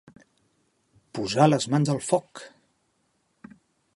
Posar 1.17 1.47
les 1.51 1.69
mans 1.75 1.93
al 1.95 2.03
foc. 2.07 2.43